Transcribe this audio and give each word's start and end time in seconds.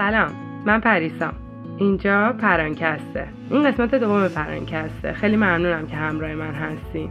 سلام 0.00 0.30
من 0.66 0.80
پریسام 0.80 1.32
اینجا 1.78 2.32
پرانکسته. 2.32 3.26
این 3.50 3.70
قسمت 3.70 3.94
دوم 3.94 4.28
پرانکسته. 4.28 5.12
خیلی 5.12 5.36
ممنونم 5.36 5.86
که 5.86 5.96
همراه 5.96 6.34
من 6.34 6.54
هستین. 6.54 7.10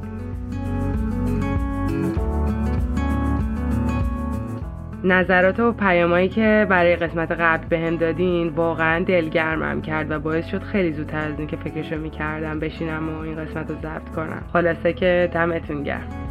نظرات 5.04 5.60
و 5.60 5.72
پیامایی 5.72 6.30
که 6.30 6.68
برای 6.70 6.96
قسمت 6.96 7.32
قبل 7.32 7.68
بهم 7.68 7.96
دادین 7.96 8.48
واقعا 8.48 9.04
دلگرمم 9.04 9.82
کرد 9.82 10.12
و 10.12 10.20
باعث 10.20 10.46
شد 10.46 10.64
خیلی 10.64 10.94
زودتر 10.94 11.28
از 11.28 11.40
این 11.40 11.48
که 11.48 11.58
فکرشو 11.58 11.98
می‌کردم 11.98 12.60
بشینم 12.60 13.10
و 13.10 13.20
این 13.20 13.36
قسمت 13.36 13.70
رو 13.70 13.76
ضبط 13.76 14.10
کنم. 14.16 14.44
خلاصه 14.54 14.94
که 14.94 15.30
دمتون 15.34 15.84
گرم. 15.84 16.29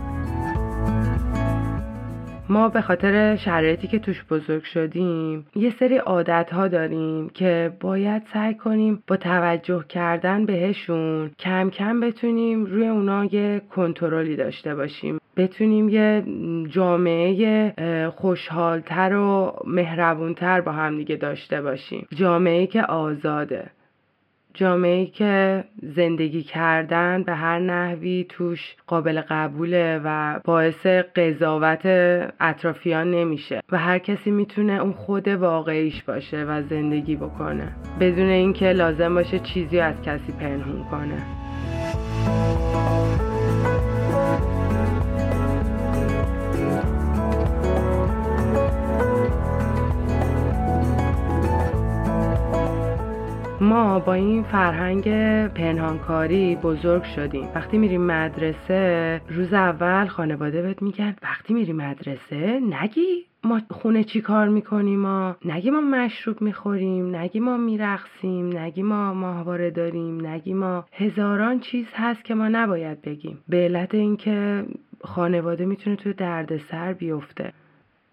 ما 2.50 2.68
به 2.68 2.80
خاطر 2.80 3.36
شرایطی 3.36 3.88
که 3.88 3.98
توش 3.98 4.24
بزرگ 4.30 4.64
شدیم 4.64 5.46
یه 5.56 5.70
سری 5.70 5.96
عادت 5.96 6.50
ها 6.52 6.68
داریم 6.68 7.28
که 7.28 7.72
باید 7.80 8.22
سعی 8.32 8.54
کنیم 8.54 9.02
با 9.06 9.16
توجه 9.16 9.84
کردن 9.88 10.46
بهشون 10.46 11.30
کم 11.38 11.70
کم 11.70 12.00
بتونیم 12.00 12.64
روی 12.64 12.88
اونا 12.88 13.24
یه 13.24 13.62
کنترلی 13.70 14.36
داشته 14.36 14.74
باشیم. 14.74 15.18
بتونیم 15.36 15.88
یه 15.88 16.24
جامعه 16.70 18.10
خوشحالتر 18.10 19.14
و 19.14 19.52
مهربونتر 19.66 20.60
با 20.60 20.72
هم 20.72 20.96
دیگه 20.96 21.16
داشته 21.16 21.62
باشیم. 21.62 22.06
جامعه 22.14 22.66
که 22.66 22.82
آزاده. 22.82 23.70
جامعه 24.54 25.06
که 25.06 25.64
زندگی 25.82 26.42
کردن 26.42 27.22
به 27.22 27.34
هر 27.34 27.58
نحوی 27.58 28.26
توش 28.28 28.76
قابل 28.86 29.20
قبوله 29.20 30.00
و 30.04 30.40
باعث 30.44 30.86
قضاوت 30.86 31.86
اطرافیان 32.40 33.10
نمیشه 33.10 33.62
و 33.72 33.78
هر 33.78 33.98
کسی 33.98 34.30
می‌تونه 34.30 34.72
اون 34.72 34.92
خود 34.92 35.28
واقعیش 35.28 36.02
باشه 36.02 36.44
و 36.44 36.62
زندگی 36.62 37.16
بکنه 37.16 37.72
بدون 38.00 38.28
اینکه 38.28 38.72
لازم 38.72 39.14
باشه 39.14 39.38
چیزی 39.38 39.80
از 39.80 40.02
کسی 40.02 40.32
پنهون 40.32 40.84
کنه. 40.90 41.22
ما 53.68 53.98
با 53.98 54.14
این 54.14 54.42
فرهنگ 54.42 55.04
پنهانکاری 55.48 56.56
بزرگ 56.56 57.02
شدیم. 57.02 57.48
وقتی 57.54 57.78
میریم 57.78 58.02
مدرسه 58.06 59.20
روز 59.28 59.52
اول 59.52 60.06
خانواده 60.06 60.62
بهت 60.62 60.82
میگن 60.82 61.16
وقتی 61.22 61.54
میری 61.54 61.72
مدرسه 61.72 62.60
نگی 62.60 63.26
ما 63.44 63.60
خونه 63.70 64.04
چی 64.04 64.20
کار 64.20 64.48
می‌کنیم 64.48 65.00
ما 65.00 65.36
نگی 65.44 65.70
ما 65.70 65.80
مشروب 65.80 66.42
می‌خوریم 66.42 67.16
نگی 67.16 67.40
ما 67.40 67.56
میرقصیم 67.56 68.58
نگی 68.58 68.82
ما 68.82 69.14
ماهواره 69.14 69.70
داریم 69.70 70.26
نگی 70.26 70.54
ما 70.54 70.84
هزاران 70.92 71.60
چیز 71.60 71.86
هست 71.94 72.24
که 72.24 72.34
ما 72.34 72.48
نباید 72.48 73.02
بگیم. 73.02 73.38
به 73.48 73.56
علت 73.56 73.94
اینکه 73.94 74.64
خانواده 75.04 75.64
می‌تونه 75.64 75.96
توی 75.96 76.12
دردسر 76.12 76.92
بیفته. 76.92 77.52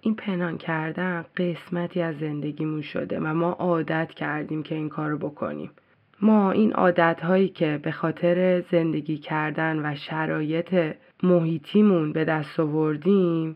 این 0.05 0.15
پنهان 0.15 0.57
کردن 0.57 1.25
قسمتی 1.37 2.01
از 2.01 2.15
زندگیمون 2.19 2.81
شده 2.81 3.19
و 3.19 3.33
ما 3.33 3.51
عادت 3.51 4.11
کردیم 4.11 4.63
که 4.63 4.75
این 4.75 4.89
کارو 4.89 5.17
بکنیم. 5.17 5.71
ما 6.21 6.51
این 6.51 6.73
عادت 6.73 7.21
هایی 7.23 7.47
که 7.49 7.79
به 7.83 7.91
خاطر 7.91 8.63
زندگی 8.71 9.17
کردن 9.17 9.85
و 9.85 9.95
شرایط 9.95 10.95
محیطیمون 11.23 12.13
به 12.13 12.25
دست 12.25 12.59
آوردیم 12.59 13.55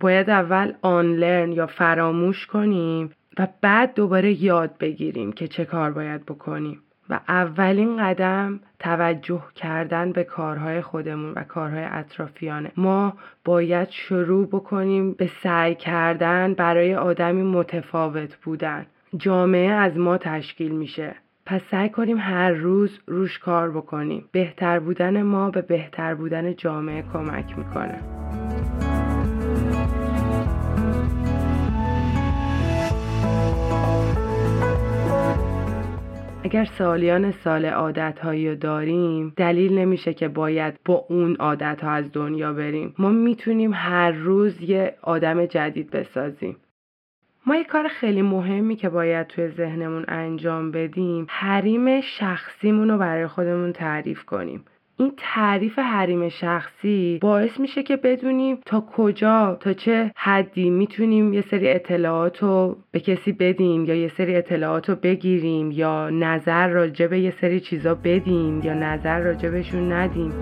باید 0.00 0.30
اول 0.30 0.72
آنلرن 0.82 1.52
یا 1.52 1.66
فراموش 1.66 2.46
کنیم 2.46 3.10
و 3.38 3.48
بعد 3.60 3.94
دوباره 3.94 4.42
یاد 4.42 4.78
بگیریم 4.78 5.32
که 5.32 5.48
چه 5.48 5.64
کار 5.64 5.92
باید 5.92 6.26
بکنیم. 6.26 6.82
و 7.12 7.20
اولین 7.28 7.96
قدم 7.96 8.60
توجه 8.78 9.42
کردن 9.54 10.12
به 10.12 10.24
کارهای 10.24 10.80
خودمون 10.80 11.32
و 11.36 11.42
کارهای 11.44 11.84
اطرافیانه. 11.84 12.72
ما 12.76 13.12
باید 13.44 13.90
شروع 13.90 14.46
بکنیم 14.46 15.12
به 15.12 15.30
سعی 15.42 15.74
کردن 15.74 16.54
برای 16.54 16.94
آدمی 16.94 17.42
متفاوت 17.42 18.36
بودن. 18.36 18.86
جامعه 19.16 19.70
از 19.70 19.96
ما 19.96 20.18
تشکیل 20.18 20.72
میشه. 20.72 21.14
پس 21.46 21.60
سعی 21.70 21.88
کنیم 21.88 22.18
هر 22.18 22.50
روز 22.50 23.00
روش 23.06 23.38
کار 23.38 23.70
بکنیم. 23.70 24.28
بهتر 24.32 24.78
بودن 24.78 25.22
ما 25.22 25.50
به 25.50 25.62
بهتر 25.62 26.14
بودن 26.14 26.56
جامعه 26.56 27.04
کمک 27.12 27.58
می‌کنه. 27.58 28.21
اگر 36.44 36.64
سالیان 36.64 37.30
سال 37.30 37.64
عادت 37.64 38.18
هایی 38.18 38.48
رو 38.48 38.54
داریم 38.54 39.32
دلیل 39.36 39.78
نمیشه 39.78 40.14
که 40.14 40.28
باید 40.28 40.74
با 40.84 40.94
اون 41.08 41.36
عادت 41.36 41.80
ها 41.84 41.90
از 41.90 42.12
دنیا 42.12 42.52
بریم. 42.52 42.94
ما 42.98 43.10
می‌تونیم 43.10 43.70
هر 43.74 44.10
روز 44.10 44.60
یه 44.62 44.94
آدم 45.02 45.46
جدید 45.46 45.90
بسازیم. 45.90 46.56
ما 47.46 47.56
یه 47.56 47.64
کار 47.64 47.88
خیلی 47.88 48.22
مهمی 48.22 48.76
که 48.76 48.88
باید 48.88 49.26
توی 49.26 49.48
ذهنمون 49.48 50.04
انجام 50.08 50.70
بدیم 50.70 51.26
حریم 51.28 52.00
شخصیمون 52.00 52.90
رو 52.90 52.98
برای 52.98 53.26
خودمون 53.26 53.72
تعریف 53.72 54.24
کنیم. 54.24 54.64
این 54.96 55.12
تعریف 55.16 55.78
حریم 55.78 56.28
شخصی 56.28 57.18
باعث 57.22 57.60
میشه 57.60 57.82
که 57.82 57.96
بدونیم 57.96 58.58
تا 58.66 58.80
کجا 58.80 59.56
تا 59.60 59.72
چه 59.72 60.12
حدی 60.16 60.70
می‌تونیم 60.70 61.32
یه 61.32 61.40
سری 61.40 61.68
اطلاعات 61.68 62.42
رو 62.42 62.76
به 62.90 63.00
کسی 63.00 63.32
بدیم 63.32 63.84
یا 63.84 63.94
یه 63.94 64.08
سری 64.08 64.36
اطلاعات 64.36 64.88
رو 64.88 64.96
بگیریم 64.96 65.70
یا 65.70 66.10
نظر 66.10 66.68
راجع 66.68 67.06
به 67.06 67.20
یه 67.20 67.30
سری 67.30 67.60
چیزا 67.60 67.94
بدیم 67.94 68.60
یا 68.64 68.74
نظر 68.74 69.20
راجع 69.20 69.48
بهشون 69.48 69.92
ندیم. 69.92 70.32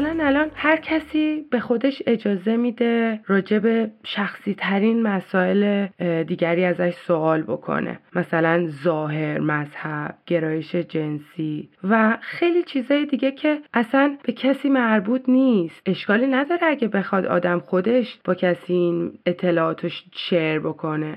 مثلا 0.00 0.26
الان 0.26 0.50
هر 0.54 0.76
کسی 0.76 1.46
به 1.50 1.60
خودش 1.60 2.02
اجازه 2.06 2.56
میده 2.56 3.20
راجع 3.26 3.58
به 3.58 3.90
شخصی 4.04 4.54
ترین 4.54 5.02
مسائل 5.02 5.86
دیگری 6.22 6.64
ازش 6.64 6.94
سوال 6.94 7.42
بکنه. 7.42 7.98
مثلا 8.14 8.66
ظاهر 8.66 9.38
مذهب 9.38 10.14
گرایش 10.26 10.74
جنسی 10.74 11.68
و 11.84 12.18
خیلی 12.20 12.62
چیزای 12.62 13.06
دیگه 13.06 13.32
که 13.32 13.58
اصلا 13.74 14.16
به 14.22 14.32
کسی 14.32 14.68
مربوط 14.68 15.28
نیست. 15.28 15.82
اشکالی 15.86 16.26
نداره 16.26 16.66
اگه 16.66 16.88
بخواد 16.88 17.26
آدم 17.26 17.58
خودش 17.58 18.18
با 18.24 18.34
کسی 18.34 18.72
این 18.72 19.18
اطلاعاتش 19.26 20.04
شیر 20.12 20.60
بکنه. 20.60 21.16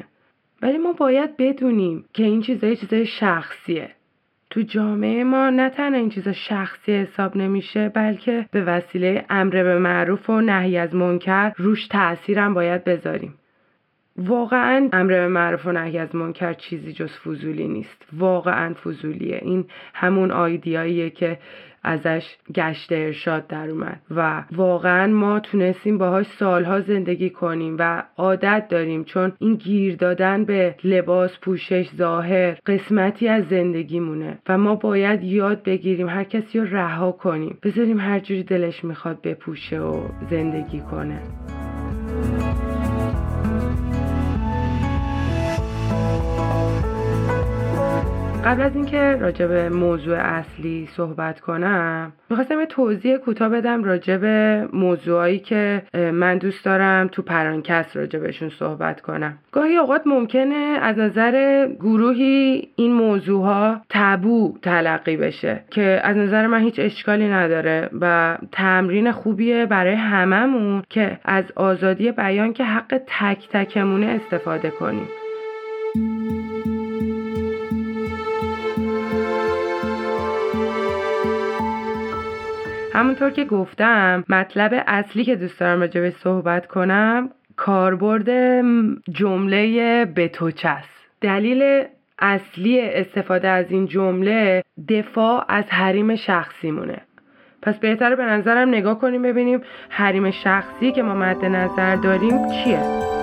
ولی 0.61 0.77
ما 0.77 0.93
باید 0.93 1.37
بدونیم 1.37 2.05
که 2.13 2.23
این 2.23 2.41
چیزای 2.41 2.75
چیزای 2.75 3.05
شخصیه. 3.05 3.89
تو 4.53 4.61
جامعه 4.61 5.23
ما 5.23 5.49
نه 5.49 5.69
تنها 5.69 5.99
این 5.99 6.09
چیزا 6.09 6.33
شخصی 6.33 6.93
حساب 6.93 7.37
نمیشه 7.37 7.89
بلکه 7.89 8.45
به 8.51 8.63
وسیله 8.63 9.25
امر 9.29 9.63
به 9.63 9.79
معروف 9.79 10.29
و 10.29 10.41
نهی 10.41 10.77
از 10.77 10.95
منکر 10.95 11.53
روش 11.57 11.87
تاثیرم 11.87 12.53
باید 12.53 12.83
بذاریم. 12.83 13.33
واقعا 14.17 14.89
امر 14.93 15.13
به 15.13 15.27
معروف 15.27 15.65
و 15.65 15.71
نهی 15.71 15.97
از 15.97 16.15
منکر 16.15 16.53
چیزی 16.53 16.93
جز 16.93 17.11
فضولی 17.11 17.67
نیست. 17.67 18.05
واقعا 18.13 18.73
فضولیه. 18.73 19.39
این 19.41 19.65
همون 19.93 20.31
آیدیاییه 20.31 21.09
که 21.09 21.39
ازش 21.83 22.35
گشت 22.55 22.91
ارشاد 22.91 23.47
در 23.47 23.69
اومد. 23.69 24.01
و 24.15 24.43
واقعا 24.51 25.07
ما 25.07 25.39
تونستیم 25.39 25.97
باهاش 25.97 26.25
سالها 26.25 26.79
زندگی 26.79 27.29
کنیم 27.29 27.75
و 27.79 28.03
عادت 28.17 28.67
داریم 28.69 29.03
چون 29.03 29.33
این 29.39 29.55
گیر 29.55 29.95
دادن 29.95 30.45
به 30.45 30.75
لباس 30.83 31.39
پوشش 31.39 31.89
ظاهر 31.95 32.57
قسمتی 32.65 33.27
از 33.27 33.47
زندگیمونه 33.47 34.37
و 34.49 34.57
ما 34.57 34.75
باید 34.75 35.23
یاد 35.23 35.63
بگیریم 35.63 36.09
هر 36.09 36.23
کسی 36.23 36.59
رو 36.59 36.65
رها 36.65 37.11
کنیم. 37.11 37.57
بذاریم 37.63 37.99
هر 37.99 38.19
جوری 38.19 38.43
دلش 38.43 38.83
می‌خواد 38.83 39.21
بپوشه 39.21 39.79
و 39.79 40.03
زندگی 40.29 40.79
کنه. 40.79 41.19
قبل 48.45 48.61
از 48.61 48.75
اینکه 48.75 49.17
راجع 49.19 49.47
به 49.47 49.69
موضوع 49.69 50.17
اصلی 50.17 50.89
صحبت 50.95 51.39
کنم 51.39 52.13
می‌خواستم 52.29 52.59
یه 52.59 52.65
توضیح 52.65 53.17
کوتاه 53.17 53.49
بدم 53.49 53.83
راجع 53.83 54.17
به 54.17 54.67
موضوعایی 54.73 55.39
که 55.39 55.81
من 55.93 56.37
دوست 56.37 56.65
دارم 56.65 57.07
تو 57.07 57.21
پرانکست 57.21 57.97
راجع 57.97 58.19
بهشون 58.19 58.49
صحبت 58.49 59.01
کنم. 59.01 59.37
گاهی 59.51 59.77
اوقات 59.77 60.01
ممکنه 60.05 60.77
از 60.81 60.97
نظر 60.97 61.67
گروهی 61.79 62.67
این 62.75 62.93
موضوع 62.93 63.43
ها 63.45 63.81
تبو 63.89 64.57
تلقی 64.61 65.17
بشه 65.17 65.63
که 65.69 66.01
از 66.03 66.17
نظر 66.17 66.47
من 66.47 66.61
هیچ 66.61 66.75
اشکالی 66.77 67.29
نداره 67.29 67.89
و 68.01 68.37
تمرین 68.51 69.11
خوبیه 69.11 69.65
برای 69.65 69.95
هممون 69.95 70.83
که 70.89 71.19
از 71.25 71.43
آزادی 71.55 72.11
بیان 72.11 72.53
که 72.53 72.63
حق 72.63 73.01
تک 73.07 73.49
تکمونه 73.49 74.05
استفاده 74.05 74.69
کنیم. 74.69 75.07
همونطور 82.93 83.29
که 83.29 83.45
گفتم 83.45 84.23
مطلب 84.29 84.83
اصلی 84.87 85.23
که 85.23 85.35
دوست 85.35 85.59
دارم 85.59 85.79
راجع 85.79 86.09
صحبت 86.09 86.67
کنم 86.67 87.29
کاربرد 87.55 88.29
جمله 89.11 90.05
بتوچس 90.05 90.85
دلیل 91.21 91.83
اصلی 92.19 92.81
استفاده 92.81 93.47
از 93.47 93.71
این 93.71 93.85
جمله 93.85 94.63
دفاع 94.89 95.45
از 95.47 95.65
حریم 95.69 96.15
شخصی 96.15 96.71
مونه 96.71 97.01
پس 97.61 97.79
بهتره 97.79 98.15
به 98.15 98.23
نظرم 98.23 98.69
نگاه 98.69 98.99
کنیم 98.99 99.21
ببینیم 99.21 99.61
حریم 99.89 100.31
شخصی 100.31 100.91
که 100.91 101.03
ما 101.03 101.13
مد 101.13 101.45
نظر 101.45 101.95
داریم 101.95 102.47
چیه. 102.51 103.13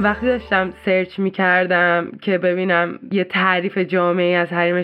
وقتی 0.00 0.26
داشتم 0.26 0.70
سرچ 0.84 1.18
می 1.18 1.30
کردم 1.30 2.10
که 2.22 2.38
ببینم 2.38 2.98
یه 3.12 3.24
تعریف 3.24 3.78
جامعی 3.78 4.34
از 4.34 4.52
حریم 4.52 4.82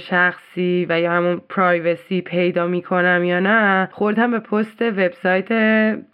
شخصی 0.50 0.87
و 0.88 1.00
یا 1.00 1.12
همون 1.12 1.41
پرایوسی 1.49 2.20
پیدا 2.20 2.67
می 2.67 2.82
کنم 2.82 3.25
یا 3.25 3.41
نه 3.41 3.88
خوردم 3.93 4.31
به 4.31 4.38
پست 4.38 4.82
وبسایت 4.82 5.49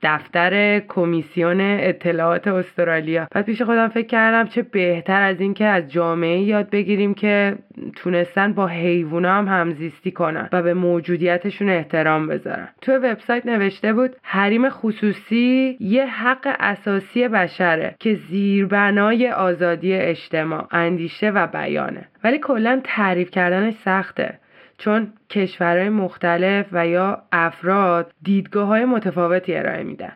دفتر 0.03 0.79
کمیسیون 0.79 1.61
اطلاعات 1.61 2.49
استرالیا. 2.49 3.29
بعد 3.31 3.45
پیش 3.45 3.63
خودم 3.63 3.89
فکر 3.89 4.07
کردم 4.07 4.49
چه 4.49 4.63
بهتر 4.63 5.23
از 5.23 5.41
اینکه 5.41 5.65
از 5.65 5.93
جامعه 5.93 6.41
یاد 6.41 6.71
بگیریم 6.71 7.15
که 7.15 7.57
تونستن 7.97 8.53
با 8.53 8.67
حیوونا 8.67 9.35
هم 9.35 9.49
همزیستی 9.49 10.11
کنن 10.11 10.49
و 10.53 10.63
به 10.63 10.75
موجودیتشون 10.75 11.69
احترام 11.69 12.27
بذارن. 12.27 12.69
تو 12.81 12.93
وبسایت 12.93 13.47
نوشته 13.47 13.93
بود 13.93 14.17
حریم 14.23 14.69
خصوصی 14.69 15.77
یه 15.81 16.07
حق 16.07 16.57
اساسی 16.61 17.29
بشره 17.29 17.95
که 17.99 18.15
زیربنای 18.15 19.31
آزادی 19.31 19.95
اجتماع 19.95 20.67
اندیشه 20.71 21.31
و 21.31 21.47
بیانه. 21.47 22.09
ولی 22.25 22.39
کلا 22.39 22.81
تعریف 22.85 23.31
کردنش 23.31 23.75
سخته. 23.75 24.36
چون 24.79 25.13
کشورهای 25.31 25.89
مختلف 25.89 26.67
و 26.73 26.87
یا 26.87 27.23
افراد 27.33 28.13
دیدگاه 28.23 28.69
های 28.69 28.85
متفاوتی 28.85 29.55
ارائه 29.55 29.83
میدن. 29.83 30.13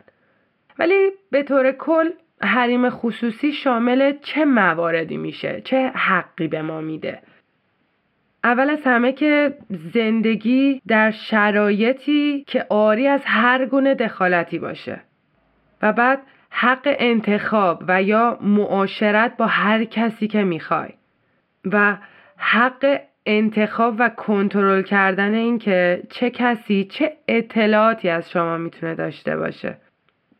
ولی 0.79 1.11
به 1.31 1.43
طور 1.43 1.71
کل 1.71 2.09
حریم 2.41 2.89
خصوصی 2.89 3.51
شامل 3.51 4.13
چه 4.21 4.45
مواردی 4.45 5.17
میشه؟ 5.17 5.61
چه 5.65 5.91
حقی 5.95 6.47
به 6.47 6.61
ما 6.61 6.81
میده؟ 6.81 7.19
اول 8.43 8.69
از 8.69 8.81
همه 8.85 9.11
که 9.11 9.57
زندگی 9.69 10.81
در 10.87 11.11
شرایطی 11.11 12.43
که 12.47 12.65
آری 12.69 13.07
از 13.07 13.21
هر 13.25 13.65
گونه 13.65 13.95
دخالتی 13.95 14.59
باشه 14.59 15.01
و 15.81 15.93
بعد 15.93 16.21
حق 16.49 16.95
انتخاب 16.99 17.83
و 17.87 18.03
یا 18.03 18.37
معاشرت 18.41 19.37
با 19.37 19.45
هر 19.45 19.83
کسی 19.83 20.27
که 20.27 20.43
می‌خوای 20.43 20.89
و 21.65 21.97
حق 22.37 23.01
انتخاب 23.25 23.95
و 23.99 24.09
کنترل 24.09 24.81
کردن 24.81 25.33
این 25.33 25.59
که 25.59 26.03
چه 26.09 26.29
کسی 26.29 26.83
چه 26.83 27.13
اطلاعاتی 27.27 28.09
از 28.09 28.31
شما 28.31 28.57
می‌تونه 28.57 28.95
داشته 28.95 29.37
باشه. 29.37 29.77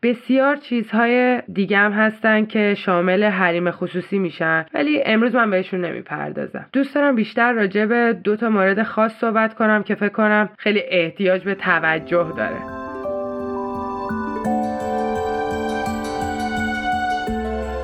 بسیار 0.02 0.56
چیزهای 0.56 1.42
دیگه 1.52 1.78
هم 1.78 1.92
هستن 1.92 2.44
که 2.44 2.74
شامل 2.74 3.24
حریم 3.24 3.70
خصوصی 3.70 4.18
میشن 4.18 4.66
ولی 4.74 5.02
امروز 5.02 5.34
من 5.34 5.50
بهشون 5.50 5.84
نمی‌پردازم. 5.84 6.66
دوست 6.72 6.94
دارم 6.94 7.14
بیشتر 7.14 7.52
راجع 7.52 7.86
به 7.86 8.12
دو 8.24 8.36
تا 8.36 8.48
مورد 8.48 8.82
خاص 8.82 9.12
صحبت 9.12 9.54
کنم 9.54 9.82
که 9.82 9.94
فکر 9.94 10.08
کنم 10.08 10.48
خیلی 10.58 10.82
احتیاج 10.88 11.44
به 11.44 11.54
توجه 11.54 12.32
داره. 12.36 12.81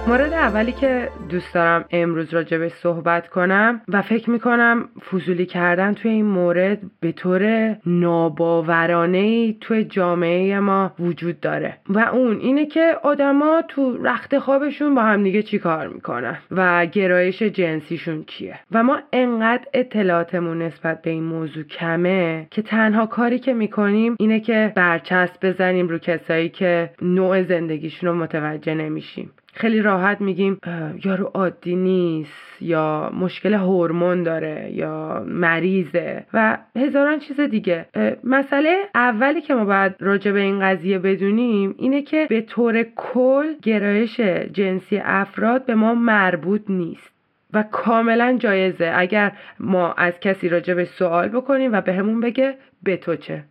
مورد 0.09 0.33
اولی 0.33 0.73
که 0.73 1.09
دوست 1.31 1.55
دارم 1.55 1.85
امروز 1.91 2.35
راجبش 2.35 2.73
صحبت 2.73 3.29
کنم 3.29 3.81
و 3.89 4.03
فکر 4.03 4.31
می‌کنم 4.31 4.89
فضولی 5.11 5.47
کردن 5.47 5.95
توی 5.95 6.11
این 6.11 6.25
مورد 6.25 6.79
به 7.01 7.13
طور 7.13 7.75
ناباورانه 7.87 9.19
ای 9.19 9.57
توی 9.61 9.85
جامعه 9.85 10.61
ما 10.61 10.93
وجود 10.99 11.41
داره. 11.41 11.77
و 11.89 11.99
اون 11.99 12.39
اینه 12.39 12.67
که 12.67 12.97
آدما 13.03 13.63
تو 13.69 13.97
رخت 14.05 14.39
خوابشون 14.39 14.95
با 14.95 15.03
همدیگه 15.03 15.43
چی 15.43 15.59
کار 15.59 15.89
می‌کنن 15.89 16.39
و 16.51 16.87
گرایش 16.87 17.43
جنسیشون 17.43 18.25
چیه. 18.27 18.59
و 18.73 18.83
ما 18.83 18.99
انقدر 19.13 19.65
اطلاعاتمون 19.75 20.63
نسبت 20.63 21.03
به 21.03 21.11
این 21.11 21.25
موضوع 21.25 21.65
کمه 21.65 22.47
که 22.51 22.63
تنها 22.63 23.07
کاری 23.07 23.39
که 23.39 23.53
می‌کنیم 23.55 24.17
اینه 24.19 24.41
که 24.41 24.73
برچسب 24.77 25.49
بزنیم 25.49 25.89
رو 25.89 25.99
کسایی 25.99 26.49
که 26.49 26.91
نوع 27.03 27.43
زندگیشون 27.43 28.09
رو 28.09 28.15
متوجه 28.15 28.75
نمیشیم. 28.75 29.31
خیلی 29.59 29.83
راحت 29.83 30.21
میگیم 30.21 30.59
یارو 31.05 31.25
عادی 31.35 31.77
نیست 31.77 32.63
یا 32.63 33.11
مشکل 33.15 33.55
هورمون 33.55 34.23
داره 34.23 34.71
یا 34.73 35.25
مریضه. 35.27 36.25
و 36.35 36.59
هزاران 36.77 37.19
چیز 37.19 37.41
دیگه. 37.41 37.87
مسئله 38.25 38.83
اولی 38.95 39.41
که 39.41 39.55
ما 39.55 39.65
باید 39.65 39.95
راجع 40.01 40.33
به 40.33 40.41
این 40.41 40.61
قضیه 40.61 40.99
بدونیم 40.99 41.75
اینه 41.79 42.03
که 42.03 42.27
به 42.29 42.41
طور 42.41 42.83
کل 42.83 43.55
گرایش 43.63 44.21
جنسی 44.53 45.01
افراد 45.05 45.67
به 45.67 45.75
ما 45.75 45.95
مربوط 45.95 46.63
نیست 46.69 47.13
و 47.53 47.63
کاملا 47.63 48.37
جایزه. 48.41 48.93
اگر 48.95 49.33
ما 49.61 49.93
از 49.93 50.21
کسی 50.21 50.49
راجع 50.49 50.75
به 50.75 50.85
سوال 50.85 51.29
بکنیم 51.29 51.73
و 51.73 51.81
به 51.81 51.93
همون 51.93 52.21
بگه 52.21 52.55
به 52.83 52.97
تو 52.97 53.17
چه؟ 53.17 53.45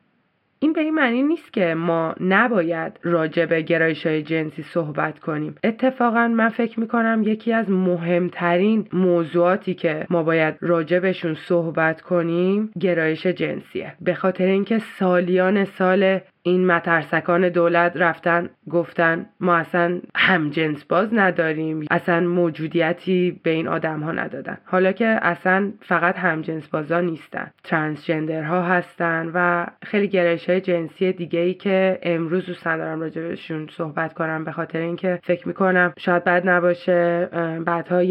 این 0.60 0.74
به 0.74 0.82
این 0.82 0.94
معنی 0.94 1.24
نیست 1.24 1.54
که 1.54 1.74
ما 1.74 2.16
نباید 2.20 3.00
راجع 3.04 3.46
به 3.46 3.62
گرایش 3.62 4.06
های 4.06 4.24
جنسی 4.24 4.64
صحبت 4.64 5.20
کنیم. 5.20 5.56
اتفاقا 5.64 6.28
من 6.28 6.50
فکر 6.50 6.80
می‌کنم 6.80 7.24
یکی 7.26 7.54
از 7.54 7.70
مهمترین 7.70 8.88
موضوعاتی 8.94 9.74
که 9.74 10.06
ما 10.10 10.24
باید 10.24 10.56
راجع 10.62 11.00
بهشون 11.00 11.34
صحبت 11.34 12.02
کنیم 12.02 12.72
گرایش 12.80 13.28
جنسیه. 13.28 13.94
به 14.02 14.14
خاطر 14.14 14.46
اینکه 14.46 14.80
سالیان 14.80 15.66
سال 15.66 16.20
این 16.48 16.68
مترسکان 16.68 17.50
دولت 17.50 17.92
رفتن 17.96 18.50
گفتن 18.70 19.26
ما 19.40 19.56
اصلا 19.56 20.02
هم 20.16 20.50
جنس 20.50 20.84
باز 20.86 21.14
نداریم 21.14 21.86
اصلا 21.92 22.20
موجودیتی 22.20 23.40
به 23.44 23.50
این 23.50 23.68
آدم 23.68 24.00
ها 24.00 24.12
ندادن. 24.12 24.58
حالا 24.66 24.92
که 24.92 25.20
اصلا 25.22 25.72
فقط 25.82 26.18
هم 26.18 26.42
جنس 26.42 26.68
بازا 26.68 27.02
نیستن. 27.02 27.52
ترانسجندر 27.64 28.44
ها 28.44 28.62
هستن 28.62 29.32
و 29.34 29.66
خیلی 29.84 30.08
گرایش 30.08 30.50
های 30.50 30.62
جنسی 30.62 31.14
دیگه 31.14 31.40
ای 31.40 31.54
که 31.54 32.00
امروز 32.04 32.46
دوست 32.46 32.68
ندارم 32.68 33.02
راجبشون 33.02 33.68
صحبت 33.72 34.14
کنم 34.14 34.44
به 34.44 34.52
خاطر 34.52 34.80
اینکه 34.80 35.20
فکر 35.24 35.48
می‌کنم 35.48 35.94
شاید 35.98 36.24
بد 36.24 36.50
نباشه 36.50 37.30
بعدها 37.66 38.04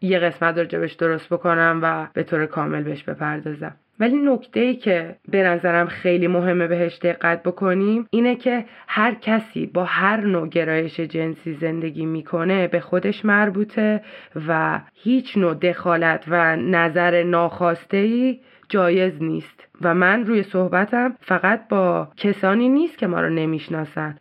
یه 0.00 0.18
قسمت 0.18 0.58
راجبش 0.58 0.92
درست 0.92 1.32
بکنم 1.32 1.80
و 1.82 2.06
به 2.12 2.22
طور 2.22 2.46
کامل 2.46 2.82
بهش 2.82 3.02
بپردازم. 3.02 3.76
ولی 4.00 4.16
نکته 4.16 4.60
ای 4.60 4.74
که 4.76 5.16
به 5.28 5.42
نظرم 5.42 5.86
خیلی 5.86 6.26
مهمه 6.26 6.66
بهش 6.66 6.98
دقت 7.02 7.42
بکنیم 7.42 8.06
اینه 8.10 8.36
که 8.36 8.64
هر 8.88 9.14
کسی 9.14 9.66
با 9.66 9.84
هر 9.84 10.20
نوع 10.20 10.48
گرایش 10.48 11.00
جنسی 11.00 11.52
زندگی 11.54 12.06
می‌کنه 12.06 12.68
به 12.68 12.80
خودش 12.80 13.24
مربوطه 13.24 14.00
و 14.48 14.80
هیچ 14.94 15.36
نوع 15.36 15.54
دخالت 15.54 16.24
و 16.28 16.56
نظر 16.56 17.22
ناخواسته 17.22 17.96
ای 17.96 18.40
جایز 18.68 19.22
نیست. 19.22 19.68
و 19.82 19.94
من 19.94 20.26
روی 20.26 20.42
صحبتم 20.42 21.14
فقط 21.20 21.68
با 21.68 22.08
کسانی 22.16 22.68
نیست 22.68 22.98
که 22.98 23.06
ما 23.06 23.20
رو 23.20 23.30
نمی‌شناسن. 23.30 24.16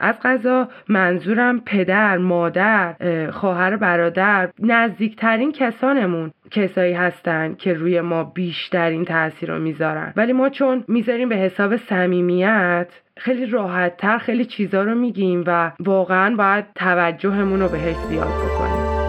از 0.00 0.14
غذا 0.22 0.68
منظورم 0.88 1.60
پدر 1.60 2.18
مادر 2.18 2.94
خواهر 3.30 3.76
برادر 3.76 4.48
نزدیکترین 4.58 5.52
کسانمون 5.52 6.30
کسایی 6.50 6.92
هستن 6.92 7.54
که 7.54 7.74
روی 7.74 8.00
ما 8.00 8.24
بیشترین 8.24 9.04
تاثیر 9.04 9.52
رو 9.52 9.62
می‌ذارن. 9.62 10.12
ولی 10.16 10.32
ما 10.32 10.48
چون 10.48 10.84
می‌ذاریم 10.88 11.28
به 11.28 11.36
حساب 11.36 11.76
صمیمیت 11.76 12.88
خیلی 13.16 13.46
راحت 13.46 13.96
تر 13.96 14.18
خیلی 14.18 14.44
چیزا 14.44 14.82
رو 14.82 14.94
میگیم 14.94 15.44
و 15.46 15.72
واقعا 15.80 16.36
باید 16.36 16.64
توجهمون 16.74 17.60
رو 17.60 17.68
بهش 17.68 17.96
زیاد 17.96 18.28
بکنیم. 18.28 19.07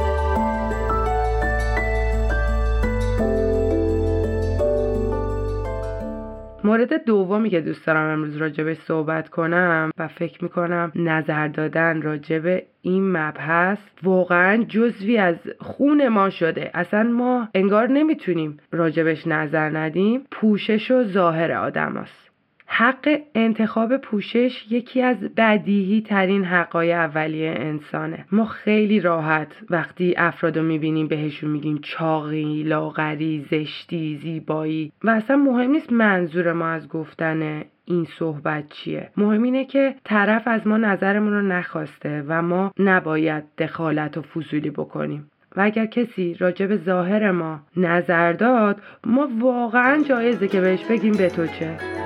مورد 6.64 7.06
دومی 7.06 7.50
که 7.50 7.62
دوست 7.62 7.88
دارم 7.88 8.12
امروز 8.12 8.38
راجبش 8.38 8.78
صحبت 8.78 9.30
کنم 9.30 9.92
و 9.98 10.08
فکر 10.08 10.44
می‌کنم 10.44 10.92
نظر 10.96 11.48
دادن 11.48 12.02
راجب 12.02 12.62
این 12.82 13.12
مبحث 13.12 13.78
واقعا 14.04 14.64
جزوی 14.64 15.18
از 15.18 15.36
خون 15.60 16.08
ما 16.08 16.30
شده 16.30 16.72
اصلا 16.74 17.04
ما 17.04 17.50
انگار 17.54 17.88
نمی‌تونیم 17.88 18.58
راجبش 18.72 19.28
نظر 19.28 19.78
ندیم 19.78 20.22
پوشش 20.32 20.92
و 20.92 21.04
ظاهر 21.04 21.52
آدم 21.52 21.98
هست. 21.98 22.29
حق 22.72 23.20
انتخاب 23.36 23.98
پوشش 23.98 24.66
یکی 24.70 25.02
از 25.02 25.18
بدیهی 25.38 26.02
ترین 26.02 26.44
حقای 26.44 26.94
اولیه 26.94 27.54
انسانه. 27.58 28.26
ما 28.32 28.46
خیلی 28.46 29.00
راحت 29.00 29.48
وقتی 29.70 30.14
افراد 30.18 30.58
رو 30.58 30.64
می‌بینیم 30.64 31.08
بهشون 31.08 31.50
میگیم 31.50 31.80
چاقی، 31.82 32.64
لاغری، 32.64 33.46
زشتی، 33.52 34.20
زیبایی 34.22 34.92
و 35.04 35.10
اصلا 35.10 35.38
مهم 35.38 35.72
نیست 35.72 35.94
منظور 35.94 36.54
ما 36.54 36.68
از 36.68 36.90
گفتن 36.90 37.64
این 37.86 38.08
صحبت 38.20 38.70
چیه. 38.70 39.10
مهم 39.18 39.44
اینه 39.44 39.66
که 39.66 39.96
طرف 40.04 40.44
از 40.46 40.68
ما 40.68 40.78
نظرمون 40.78 41.34
رو 41.34 41.42
نخواسته 41.42 42.24
و 42.28 42.42
ما 42.42 42.72
نباید 42.80 43.44
دخالت 43.58 44.18
و 44.18 44.22
فضولی 44.22 44.70
بکنیم. 44.70 45.32
و 45.56 45.62
اگر 45.62 45.86
کسی 45.86 46.34
راجع 46.40 46.66
به 46.66 46.78
ظاهر 46.78 47.32
ما 47.32 47.60
نظر 47.78 48.34
داد 48.34 48.82
ما 49.06 49.30
واقعا 49.40 50.04
جایزه 50.04 50.48
که 50.48 50.62
بهش 50.62 50.84
بگیم 50.84 51.14
به 51.14 51.30
تو 51.30 51.48
چه. 51.48 51.99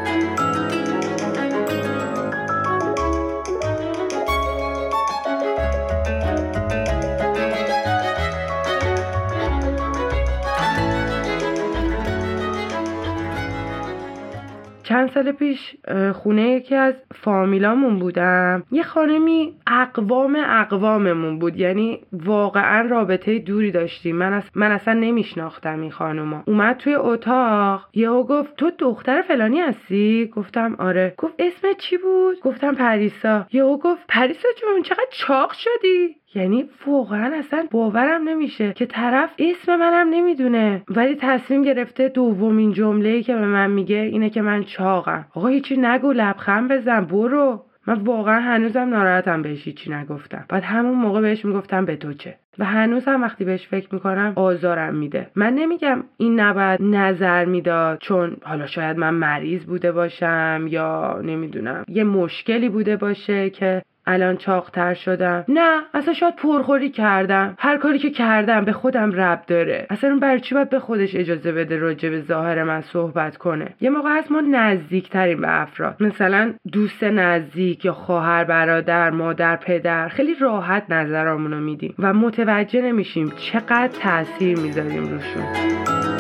چند 14.94 15.12
سال 15.12 15.32
پیش 15.32 15.76
خونه 16.14 16.42
یکی 16.42 16.76
از 16.76 16.94
فامیلامون 17.24 18.00
بودم. 18.00 18.64
یه 18.72 18.84
خانمی 18.84 19.54
اقوام 19.68 20.38
اقواممون 20.46 21.40
بود. 21.40 21.58
یعنی 21.58 22.00
واقعا 22.12 22.88
رابطه 22.90 23.40
دوری 23.40 23.72
داشتیم. 23.72 24.16
من, 24.16 24.34
از... 24.34 24.44
من 24.56 24.72
اصلا 24.72 24.94
نمیشناختم 24.94 25.82
این 25.82 25.92
خانوما. 25.92 26.44
اومد 26.48 26.78
توی 26.78 26.96
اتاق. 26.96 27.90
یهو 27.94 28.24
گفت 28.24 28.56
تو 28.56 28.72
دختر 28.80 29.22
فلانی 29.22 29.60
هستی؟ 29.60 30.32
گفتم 30.36 30.76
آره. 30.80 31.14
گفت 31.18 31.34
اسم 31.40 31.68
چی 31.78 31.98
بود؟ 31.98 32.40
گفتم 32.40 32.76
پریسا. 32.76 33.46
یهو 33.54 33.78
گفت 33.78 34.06
پریسا 34.08 34.48
جون 34.62 34.82
چقدر 34.82 35.08
چاق 35.12 35.54
شدی؟ 35.54 36.16
یعنی 36.36 36.70
واقعا 36.88 37.36
اصلا 37.36 37.68
باورم 37.72 38.30
نمیشه 38.30 38.74
که 38.74 38.86
طرف 38.86 39.34
اسم 39.40 39.76
منم 39.76 40.10
نمی‌دونه. 40.10 40.84
ولی 40.90 41.16
تصمیم 41.16 41.62
گرفته 41.62 42.10
دومین 42.10 42.72
جمله 42.72 43.24
که 43.24 43.34
به 43.34 43.46
من 43.46 43.72
میگه 43.72 43.98
اینه 43.98 44.30
که 44.30 44.42
من 44.42 44.64
چاقم. 44.64 45.26
آقا 45.36 45.48
هیچی 45.48 45.78
نگو 45.78 46.12
لبخند 46.12 46.72
بزن 46.72 47.06
برو. 47.14 47.66
من 47.88 47.94
واقعا 47.94 48.40
هنوزم 48.40 48.90
ناراحتم 48.90 49.42
بهش 49.42 49.68
هیچی 49.68 49.92
نگفتم. 49.92 50.46
بعد 50.50 50.64
همون 50.64 50.96
موقع 50.96 51.22
بهش 51.22 51.46
می‌گفتم 51.46 51.86
به 51.86 51.96
تو 51.96 52.14
چه. 52.14 52.36
و 52.60 52.66
هنوز 52.66 53.06
هم 53.06 53.22
وقتی 53.22 53.46
بهش 53.46 53.68
فکر 53.68 53.94
می‌کنم 53.94 54.34
آزارم 54.36 54.96
میده. 54.96 55.28
من 55.36 55.54
نمیگم 55.54 56.04
این 56.18 56.40
نباید 56.40 56.82
نظر 56.82 57.46
می‌داد 57.46 57.98
چون 58.02 58.38
حالا 58.44 58.68
شاید 58.68 58.98
من 58.98 59.14
مریض 59.14 59.66
بوده 59.66 59.92
باشم 59.92 60.66
یا 60.70 61.22
نمی‌دونم 61.24 61.86
یه 61.88 62.04
مشکلی 62.04 62.70
بوده 62.70 62.98
باشه 62.98 63.50
که 63.50 63.82
الان 64.06 64.38
چاقتر 64.38 64.94
شدم. 64.94 65.46
نه 65.48 65.82
اصلا 65.94 66.14
شاید 66.14 66.36
پرخوری 66.36 66.90
کردم. 66.90 67.56
هر 67.60 67.78
کاری 67.78 68.00
که 68.00 68.10
کردم 68.10 68.66
به 68.66 68.72
خودم 68.72 69.12
رب 69.12 69.42
داره. 69.48 69.88
اصلا 69.90 70.10
اون 70.10 70.20
برای 70.20 70.40
چی 70.40 70.56
باید 70.56 70.70
به 70.70 70.80
خودش 70.80 71.16
اجازه 71.16 71.52
بده 71.52 71.78
راجع 71.78 72.10
به 72.10 72.22
ظاهر 72.22 72.64
من 72.64 72.82
صحبت 72.82 73.38
کنه؟ 73.38 73.74
یه 73.82 73.90
موقع 73.90 74.18
هست 74.18 74.32
ما 74.32 74.42
نزدیکتریم 74.42 75.42
به 75.42 75.62
افراد. 75.62 75.96
مثلا 76.00 76.54
دوست 76.72 77.04
نزدیک 77.04 77.86
یا 77.86 77.94
خواهر 77.94 78.44
برادر 78.44 79.10
مادر 79.10 79.56
پدر. 79.56 80.08
خیلی 80.08 80.36
راحت 80.36 80.84
نظرامونو 80.90 81.60
میدیم 81.60 81.96
و 82.00 82.14
متوجه 82.14 82.82
نمیشیم 82.82 83.34
چقدر 83.38 83.88
تاثیر 83.88 84.60
می‌ذاریم 84.60 85.08
روشون. 85.08 86.13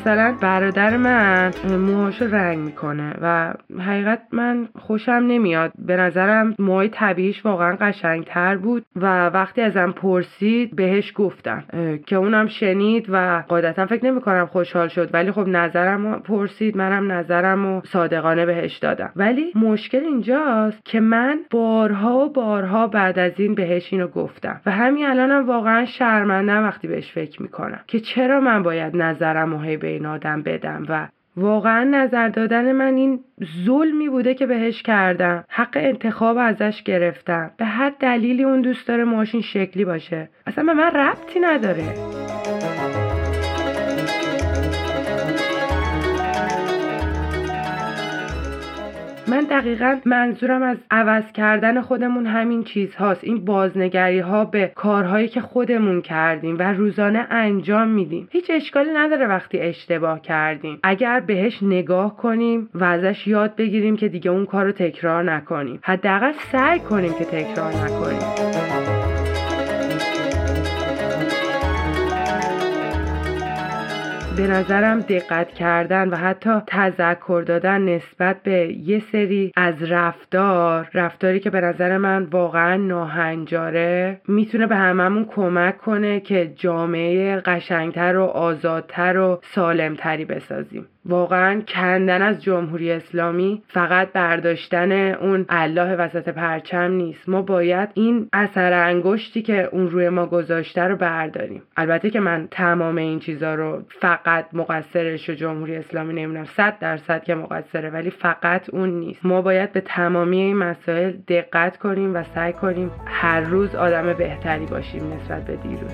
مثلا 0.00 0.34
برادر 0.40 0.96
من 0.96 1.50
موهاشو 1.78 2.24
رنگ 2.24 2.58
می‌کنه 2.58 3.14
و 3.22 3.54
حقیقت 3.78 4.20
من 4.32 4.68
خوشم 4.78 5.12
نمیاد. 5.12 5.72
به 5.78 5.96
نظرم 5.96 6.54
موهای 6.58 6.88
طبیعیش 6.88 7.44
واقعا 7.46 7.76
قشنگتر 7.80 8.56
بود 8.56 8.84
و 8.96 9.26
وقتی 9.26 9.60
ازم 9.60 9.92
پرسید 9.92 10.76
بهش 10.76 11.12
گفتم 11.16 11.64
که 12.06 12.16
اونم 12.16 12.46
شنید 12.46 13.06
و 13.08 13.44
قاعدتا 13.48 13.86
فکر 13.86 14.04
نمی‌کنم 14.04 14.46
خوشحال 14.46 14.88
شد. 14.88 15.10
ولی 15.12 15.32
خب 15.32 15.48
نظرم 15.48 16.20
پرسید 16.20 16.76
منم 16.76 17.12
نظرم 17.12 17.66
و 17.66 17.80
صادقانه 17.84 18.46
بهش 18.46 18.76
دادم. 18.76 19.10
ولی 19.16 19.52
مشکل 19.54 20.04
اینجاست 20.04 20.84
که 20.84 21.00
من 21.00 21.38
بارها 21.50 22.18
و 22.18 22.32
بارها 22.32 22.86
بعد 22.86 23.18
از 23.18 23.32
این 23.36 23.54
بهش 23.54 23.92
اینو 23.92 24.06
گفتم 24.06 24.60
و 24.66 24.70
همین 24.70 25.06
الانم 25.06 25.46
واقعا 25.46 25.84
شرمندم 25.84 26.64
وقتی 26.64 26.88
بهش 26.88 27.12
فکر 27.12 27.42
می‌کنم 27.42 27.80
که 27.86 28.00
چرا 28.00 28.40
من 28.40 28.62
باید 28.62 28.96
نظرم 28.96 29.54
و 29.54 29.58
به 29.88 29.94
این 29.94 30.06
آدم 30.06 30.42
بدم 30.42 30.86
و 30.88 31.08
واقعا 31.36 31.84
نظر 31.84 32.28
دادن 32.28 32.72
من 32.72 32.94
این 32.94 33.20
ظلمی 33.64 34.08
بوده 34.08 34.34
که 34.34 34.46
بهش 34.46 34.82
کردم. 34.82 35.44
حق 35.48 35.76
انتخاب 35.80 36.36
ازش 36.38 36.82
گرفتم. 36.82 37.50
به 37.56 37.64
هر 37.64 37.92
دلیلی 38.00 38.44
اون 38.44 38.60
دوست 38.60 38.88
داره 38.88 39.04
ماشین 39.04 39.40
شکلی 39.40 39.84
باشه. 39.84 40.28
اصلا 40.46 40.64
به 40.64 40.74
من 40.74 40.90
ربطی 40.90 41.40
نداره. 41.40 42.17
من 49.30 49.40
دقیقا 49.40 49.98
منظورم 50.04 50.62
از 50.62 50.76
عوض 50.90 51.32
کردن 51.32 51.80
خودمون 51.80 52.26
همین 52.26 52.64
چیز 52.64 52.94
هاست. 52.94 53.24
این 53.24 53.44
بازنگری 53.44 54.18
ها 54.18 54.44
به 54.44 54.72
کارهایی 54.74 55.28
که 55.28 55.40
خودمون 55.40 56.02
کردیم 56.02 56.58
و 56.58 56.62
روزانه 56.62 57.26
انجام 57.30 57.88
میدیم. 57.88 58.28
هیچ 58.30 58.50
اشکالی 58.50 58.90
نداره 58.94 59.26
وقتی 59.26 59.58
اشتباه 59.60 60.20
کردیم. 60.20 60.78
اگر 60.82 61.20
بهش 61.20 61.62
نگاه 61.62 62.16
کنیم 62.16 62.68
و 62.74 62.84
ازش 62.84 63.26
یاد 63.26 63.56
بگیریم 63.56 63.96
که 63.96 64.08
دیگه 64.08 64.30
اون 64.30 64.46
کار 64.46 64.64
رو 64.64 64.72
تکرار 64.72 65.32
نکنیم. 65.32 65.78
حداقل 65.82 66.32
سعی 66.52 66.80
کنیم 66.80 67.12
که 67.12 67.24
تکرار 67.24 67.72
نکنیم. 67.72 68.97
به 74.38 74.46
نظرم 74.46 75.00
دقت 75.00 75.48
کردن 75.54 76.08
و 76.08 76.16
حتی 76.16 76.50
تذکر 76.66 77.42
دادن 77.46 77.82
نسبت 77.82 78.42
به 78.42 78.72
یه 78.72 79.02
سری 79.12 79.52
از 79.56 79.82
رفتار 79.82 80.88
رفتاری 80.94 81.40
که 81.40 81.50
به 81.50 81.60
نظر 81.60 81.98
من 81.98 82.22
واقعا 82.22 82.76
ناهنجاره 82.76 84.20
می‌تونه 84.28 84.66
به 84.66 84.76
هممون 84.76 85.24
کمک 85.24 85.78
کنه 85.78 86.20
که 86.20 86.52
جامعه 86.56 87.36
قشنگتر 87.36 88.16
و 88.16 88.24
آزادتر 88.24 89.18
و 89.18 89.40
سالمتری 89.42 90.24
بسازیم. 90.24 90.86
واقعا 91.08 91.60
کندن 91.68 92.22
از 92.22 92.42
جمهوری 92.42 92.92
اسلامی 92.92 93.62
فقط 93.68 94.12
برداشتن 94.12 94.92
اون 94.92 95.44
الله 95.48 95.96
وسط 95.96 96.28
پرچم 96.28 96.92
نیست. 96.92 97.28
ما 97.28 97.42
باید 97.42 97.88
این 97.94 98.28
اثر 98.32 98.72
انگشتی 98.72 99.42
که 99.42 99.68
اون 99.72 99.90
روی 99.90 100.08
ما 100.08 100.26
گذاشته 100.26 100.82
رو 100.82 100.96
برداریم. 100.96 101.62
البته 101.76 102.10
که 102.10 102.20
من 102.20 102.48
تمام 102.50 102.96
این 102.96 103.20
چیزا 103.20 103.54
رو 103.54 103.82
فقط 104.00 104.46
مقصرش 104.52 105.30
و 105.30 105.32
جمهوری 105.32 105.76
اسلامی 105.76 106.14
نمی‌دونم. 106.14 106.44
صد 106.44 106.78
درصد 106.80 107.24
که 107.24 107.34
مقصره 107.34 107.90
ولی 107.90 108.10
فقط 108.10 108.70
اون 108.70 108.88
نیست. 108.88 109.26
ما 109.26 109.42
باید 109.42 109.72
به 109.72 109.80
تمامی 109.80 110.40
این 110.40 110.56
مسائل 110.56 111.12
دقت 111.28 111.76
کنیم 111.76 112.16
و 112.16 112.22
سعی 112.22 112.52
کنیم 112.52 112.90
هر 113.06 113.40
روز 113.40 113.74
آدم 113.74 114.12
بهتری 114.12 114.66
باشیم 114.66 115.12
نسبت 115.12 115.44
به 115.44 115.56
دیروز. 115.56 115.92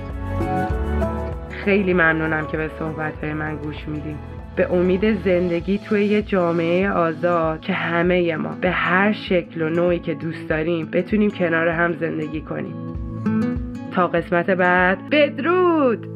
خیلی 1.65 1.95
ممنونم 1.95 2.47
که 2.47 2.57
به 2.57 2.71
صحبت 2.79 3.25
من 3.25 3.57
گوش 3.57 3.89
میدیم 3.89 4.19
به 4.57 4.73
امید 4.73 5.25
زندگی 5.25 5.79
توی 5.79 6.05
یه 6.05 6.23
جامعه 6.23 6.91
آزاد 6.91 7.61
که 7.61 7.73
همه 7.73 8.37
ما 8.37 8.57
به 8.61 8.71
هر 8.71 9.13
شکل 9.13 9.63
و 9.63 9.69
نوعی 9.69 9.99
که 9.99 10.15
دوست 10.15 10.49
داریم 10.49 10.87
بتونیم 10.93 11.31
کنار 11.31 11.69
هم 11.69 11.93
زندگی 11.93 12.41
کنیم. 12.41 12.75
تا 13.93 14.09
قسمت 14.09 14.51
بعد 14.51 15.11
بدرود! 15.11 16.14